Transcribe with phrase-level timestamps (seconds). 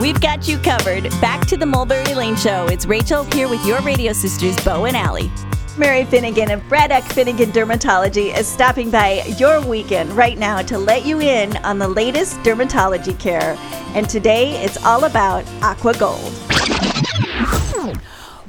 [0.00, 1.04] We've got you covered.
[1.22, 2.66] Back to the Mulberry Lane Show.
[2.66, 5.30] It's Rachel here with your radio sisters, Bo and Allie.
[5.78, 11.06] Mary Finnegan of Braddock Finnegan Dermatology is stopping by your weekend right now to let
[11.06, 13.56] you in on the latest dermatology care.
[13.94, 16.32] And today it's all about Aqua Gold.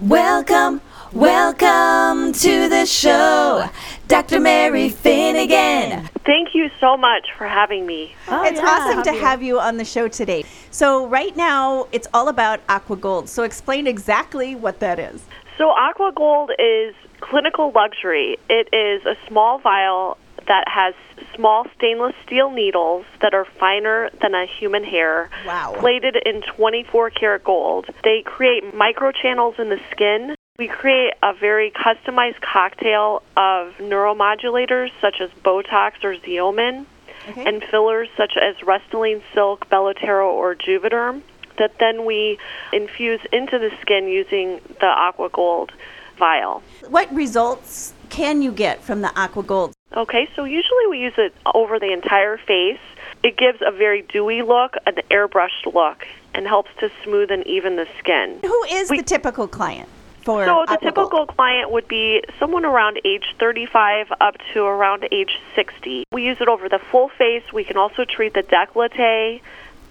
[0.01, 0.81] Welcome,
[1.13, 3.69] welcome to the show,
[4.09, 4.41] Dr.
[4.41, 6.09] Mary Finnegan.
[6.27, 8.13] Thank you so much for having me.
[8.27, 9.19] Oh, it's yeah, awesome to you.
[9.21, 10.43] have you on the show today.
[10.71, 13.29] So, right now, it's all about Aqua Gold.
[13.29, 15.23] So, explain exactly what that is.
[15.57, 18.37] So, Aqua Gold is clinical luxury.
[18.49, 20.93] It is a small vial that has
[21.33, 25.75] small stainless steel needles that are finer than a human hair, wow.
[25.79, 27.85] plated in 24 karat gold.
[28.03, 30.35] They create microchannels in the skin.
[30.59, 36.87] We create a very customized cocktail of neuromodulators such as Botox or Xeomin
[37.29, 37.45] okay.
[37.45, 41.21] and fillers such as Restylane Silk, Belotero, or Juvederm
[41.59, 42.39] that then we
[42.73, 45.73] infuse into the skin using the Aqua Gold
[46.17, 46.63] vial.
[46.89, 49.73] What results can you get from the Aqua Gold?
[49.95, 52.79] Okay, so usually we use it over the entire face.
[53.21, 57.75] It gives a very dewy look, an airbrushed look, and helps to smooth and even
[57.75, 58.39] the skin.
[58.41, 59.87] Who is we, the typical client?
[60.27, 65.39] For so the typical client would be someone around age 35 up to around age
[65.55, 66.03] 60.
[66.11, 67.43] We use it over the full face.
[67.53, 69.39] We can also treat the décolleté,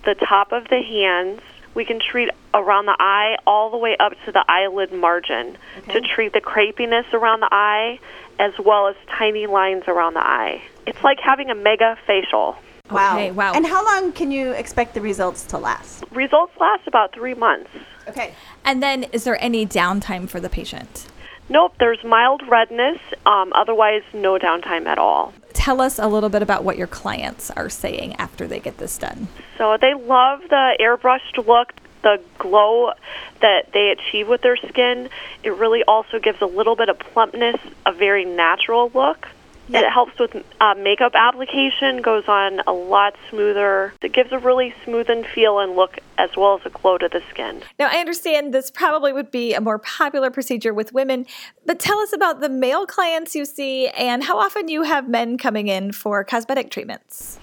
[0.05, 1.41] the top of the hands,
[1.75, 5.93] we can treat around the eye all the way up to the eyelid margin okay.
[5.93, 7.99] to treat the crepiness around the eye
[8.39, 10.63] as well as tiny lines around the eye.
[10.87, 12.57] It's like having a mega facial.
[12.91, 13.17] Wow.
[13.17, 13.53] Okay, wow.
[13.55, 16.05] And how long can you expect the results to last?
[16.13, 17.71] Results last about three months.
[18.09, 18.35] Okay.
[18.65, 21.07] And then is there any downtime for the patient?
[21.49, 25.33] Nope, there's mild redness, um, otherwise, no downtime at all.
[25.53, 28.99] Tell us a little bit about what your clients are saying after they get this
[28.99, 29.29] done.
[29.57, 32.93] So, they love the airbrushed look, the glow
[33.41, 35.09] that they achieve with their skin.
[35.45, 39.29] It really also gives a little bit of plumpness, a very natural look.
[39.69, 43.93] It helps with uh, makeup application, goes on a lot smoother.
[44.03, 47.09] It gives a really smooth and feel and look as well as a glow to
[47.09, 47.63] the skin.
[47.79, 51.27] Now, I understand this probably would be a more popular procedure with women,
[51.65, 55.37] but tell us about the male clients you see and how often you have men
[55.37, 57.39] coming in for cosmetic treatments.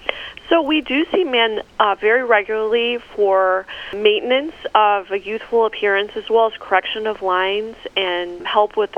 [0.49, 6.29] So we do see men uh, very regularly for maintenance of a youthful appearance as
[6.29, 8.91] well as correction of lines and help with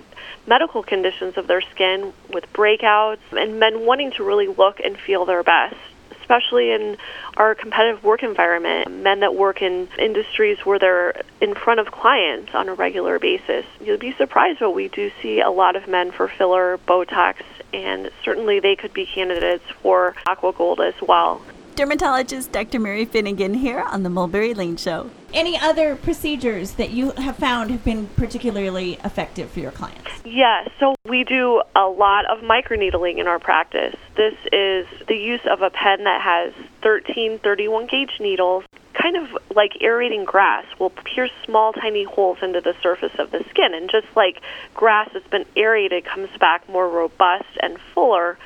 [0.48, 5.26] medical conditions of their skin with breakouts and men wanting to really look and feel
[5.26, 5.76] their best
[6.26, 6.98] especially in
[7.38, 12.50] our competitive work environment, men that work in industries where they're in front of clients
[12.56, 13.64] on a regular basis.
[13.80, 17.36] You'll be surprised, but we do see a lot of men for filler, Botox,
[17.76, 21.42] and certainly they could be candidates for Aqua Gold as well.
[21.76, 22.80] Dermatologist Dr.
[22.80, 25.10] Mary Finnegan here on the Mulberry Lane Show.
[25.34, 30.10] Any other procedures that you have found have been particularly effective for your clients?
[30.24, 33.96] Yes, so we do a lot of microneedling in our practice.
[34.16, 38.64] This is the use of a pen that has 13 31 gauge needles
[39.00, 43.44] kind of like aerating grass will pierce small tiny holes into the surface of the
[43.50, 44.42] skin and just like
[44.74, 48.38] grass that's been aerated comes back more robust and fuller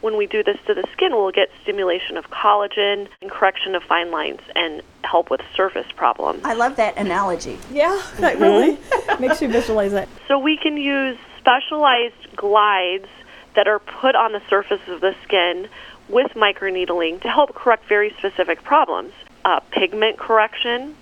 [0.00, 3.82] when we do this to the skin, we'll get stimulation of collagen and correction of
[3.82, 6.40] fine lines and help with surface problems.
[6.44, 7.58] I love that analogy.
[7.72, 9.20] Yeah, that really mm-hmm.
[9.22, 10.08] makes you visualize it.
[10.28, 13.08] So we can use specialized glides
[13.56, 15.68] that are put on the surface of the skin
[16.08, 19.12] with microneedling to help correct very specific problems.
[19.44, 20.94] Uh, pigment correction.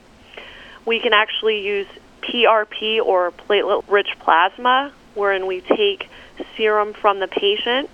[0.84, 1.86] We can actually use
[2.22, 6.08] PRP or platelet rich plasma, wherein we take
[6.56, 7.90] serum from the patient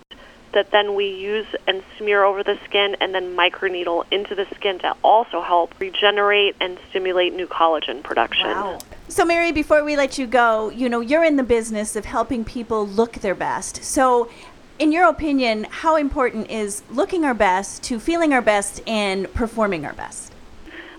[0.52, 4.78] that then we use and smear over the skin and then microneedle into the skin
[4.80, 8.50] to also help regenerate and stimulate new collagen production.
[8.50, 8.78] Wow.
[9.08, 12.44] So, Mary, before we let you go, you know, you're in the business of helping
[12.44, 13.82] people look their best.
[13.82, 14.30] So,
[14.78, 19.84] in your opinion, how important is looking our best to feeling our best and performing
[19.84, 20.31] our best?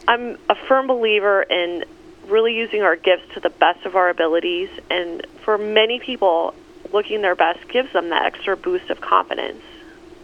[0.07, 1.85] I'm a firm believer in
[2.27, 4.69] really using our gifts to the best of our abilities.
[4.89, 6.53] And for many people,
[6.91, 9.61] looking their best gives them that extra boost of confidence.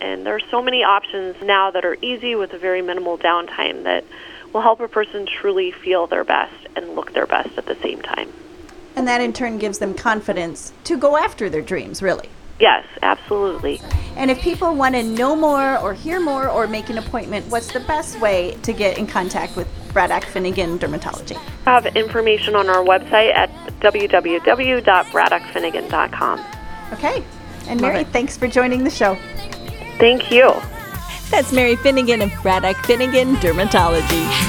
[0.01, 3.83] And there are so many options now that are easy with a very minimal downtime
[3.83, 4.05] that
[4.53, 8.01] will help a person truly feel their best and look their best at the same
[8.01, 8.31] time.
[8.95, 12.29] And that in turn gives them confidence to go after their dreams, really.
[12.59, 13.81] Yes, absolutely.
[14.17, 17.71] And if people want to know more or hear more or make an appointment, what's
[17.71, 21.37] the best way to get in contact with Braddock Finnegan Dermatology?
[21.65, 26.45] I have information on our website at www.braddockfinnegan.com.
[26.91, 27.23] Okay.
[27.67, 29.15] And Mary, thanks for joining the show.
[29.97, 30.53] Thank you.
[31.29, 34.48] That's Mary Finnegan of Braddock Finnegan Dermatology.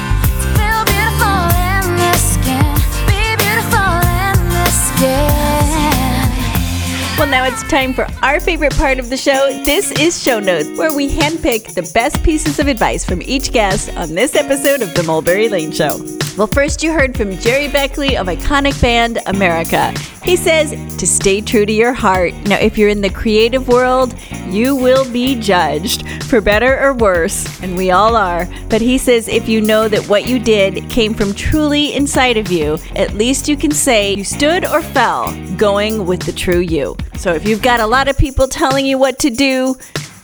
[7.33, 9.63] It's time for our favorite part of the show.
[9.65, 13.89] This is Show Notes, where we handpick the best pieces of advice from each guest
[13.97, 15.99] on this episode of The Mulberry Lane Show.
[16.41, 19.93] Well, first you heard from Gerry Beckley of iconic band America.
[20.25, 22.33] He says to stay true to your heart.
[22.47, 24.15] Now, if you're in the creative world,
[24.47, 28.49] you will be judged for better or worse, and we all are.
[28.71, 32.51] But he says if you know that what you did came from truly inside of
[32.51, 36.97] you, at least you can say you stood or fell going with the true you.
[37.17, 39.77] So if you've got a lot of people telling you what to do,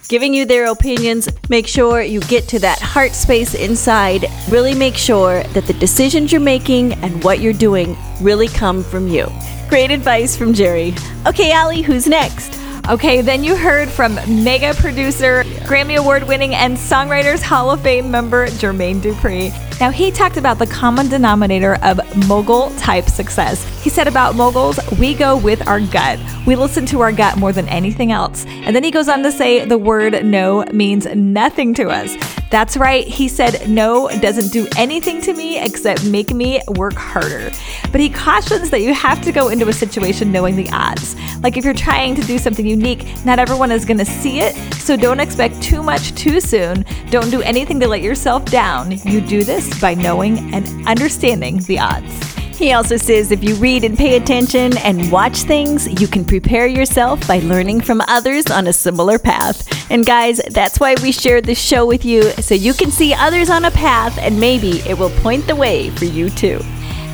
[0.08, 1.29] giving you their opinions.
[1.49, 4.26] Make sure you get to that heart space inside.
[4.49, 9.08] Really make sure that the decisions you're making and what you're doing really come from
[9.08, 9.26] you.
[9.69, 10.94] Great advice from Gerry.
[11.26, 12.66] Okay, Allie, who's next?
[12.88, 18.12] Okay, then you heard from mega producer, Grammy Award winning, and Songwriters Hall of Fame
[18.12, 19.50] member Jermaine Dupri.
[19.81, 23.65] Now, he talked about the common denominator of mogul type success.
[23.83, 26.21] He said about moguls, we go with our gut.
[26.47, 28.47] We listen to our gut more than anything else.
[28.47, 32.36] And then he goes on to say the word no means nothing to us.
[32.48, 37.50] That's right, he said no doesn't do anything to me except make me work harder.
[37.90, 41.16] But he cautions that you have to go into a situation knowing the odds.
[41.43, 44.54] Like if you're trying to do something unique, not everyone is going to see it,
[44.75, 46.84] so don't expect too much too soon.
[47.10, 48.93] Don't do anything to let yourself down.
[49.04, 52.36] You do this by knowing and understanding the odds.
[52.56, 56.67] He also says if you read and pay attention and watch things, you can prepare
[56.67, 59.91] yourself by learning from others on a similar path.
[59.91, 63.50] And guys, that's why we share this show with you so you can see others
[63.50, 66.58] on a path and maybe it will point the way for you too.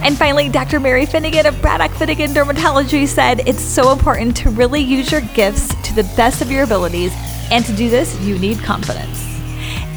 [0.05, 0.79] And finally, Dr.
[0.79, 5.75] Mary Finnegan of Braddock Finnegan Dermatology said it's so important to really use your gifts
[5.83, 7.13] to the best of your abilities.
[7.51, 9.32] And to do this, you need confidence.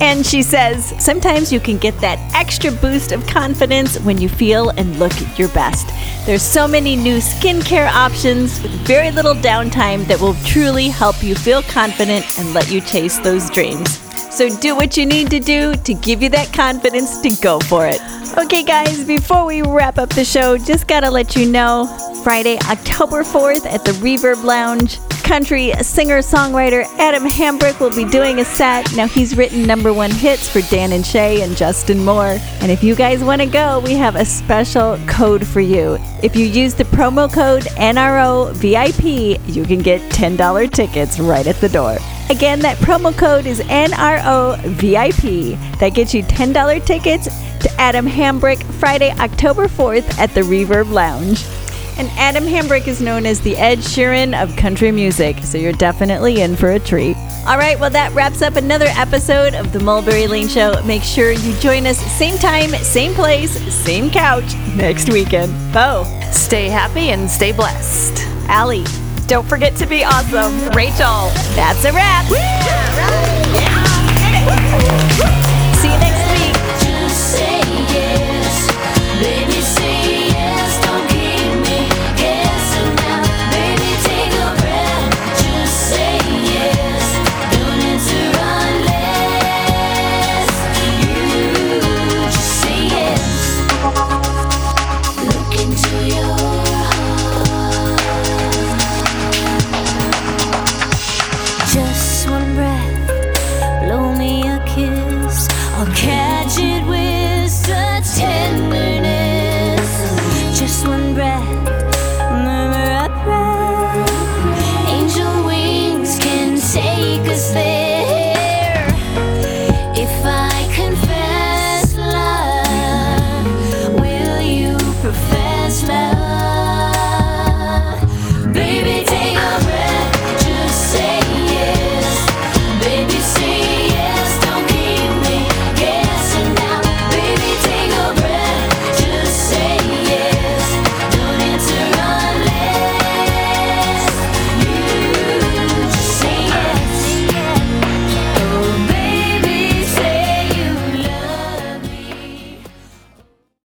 [0.02, 4.70] And she says, sometimes you can get that extra boost of confidence when you feel
[4.72, 5.88] and look your best.
[6.26, 11.36] There's so many new skincare options with very little downtime that will truly help you
[11.36, 14.02] feel confident and let you chase those dreams.
[14.36, 17.88] So do what you need to do to give you that confidence to go for
[17.88, 18.02] it.
[18.38, 21.86] Okay, guys, before we wrap up the show, just gotta let you know
[22.22, 28.40] Friday, October 4th at the Reverb Lounge, country singer songwriter Adam Hambrick will be doing
[28.40, 28.96] a set.
[28.96, 32.38] Now, he's written number one hits for Dan and Shay and Justin Moore.
[32.62, 35.98] And if you guys want to go, we have a special code for you.
[36.22, 41.56] If you use the promo code NRO VIP, you can get $10 tickets right at
[41.56, 41.98] the door.
[42.30, 45.60] Again, that promo code is NRO VIP.
[45.80, 47.26] That gets you $10 tickets
[47.62, 51.44] to Adam Hambrick Friday, October 4th at the Reverb Lounge.
[51.98, 56.42] And Adam Hambrick is known as the Ed Sheeran of country music, so you're definitely
[56.42, 57.16] in for a treat.
[57.48, 60.82] All right, well, that wraps up another episode of the Mulberry Lane Show.
[60.84, 65.54] Make sure you join us same time, same place, same couch next weekend.
[65.74, 66.04] Bo.
[66.32, 68.24] Stay happy and stay blessed.
[68.50, 68.86] Allie.
[69.28, 70.70] Don't forget to be awesome.
[70.76, 71.30] Rachel.
[71.56, 72.30] That's a wrap.
[72.30, 73.56] Yeah, right.
[75.20, 75.35] yeah.